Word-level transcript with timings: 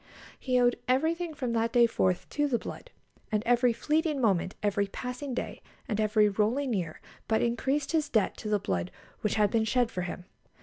He 0.39 0.59
owed 0.59 0.77
everything 0.87 1.35
from 1.35 1.53
that 1.53 1.71
day 1.71 1.85
forth 1.85 2.27
to 2.29 2.47
the 2.47 2.57
blood, 2.57 2.89
and 3.31 3.43
every 3.45 3.71
fleeting 3.71 4.19
moment, 4.19 4.55
every 4.63 4.87
passing 4.87 5.35
day, 5.35 5.61
and 5.87 6.01
every 6.01 6.27
rolling 6.27 6.73
year 6.73 6.99
but 7.27 7.43
increased 7.43 7.91
his 7.91 8.09
debt 8.09 8.35
to 8.37 8.49
the 8.49 8.57
blood 8.57 8.89
which 9.19 9.35
had 9.35 9.51
been 9.51 9.63
shed 9.63 9.91
for 9.91 10.01
him. 10.01 10.25